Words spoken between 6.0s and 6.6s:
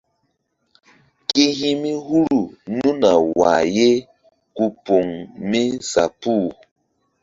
puh.